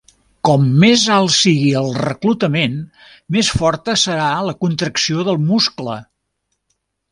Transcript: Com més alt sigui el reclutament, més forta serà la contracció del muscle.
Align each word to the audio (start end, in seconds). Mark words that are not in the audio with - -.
Com 0.47 0.63
més 0.83 1.01
alt 1.15 1.33
sigui 1.35 1.67
el 1.81 1.89
reclutament, 1.97 2.79
més 3.37 3.53
forta 3.59 3.97
serà 4.07 4.33
la 4.49 4.57
contracció 4.67 5.29
del 5.31 5.41
muscle. 5.53 6.01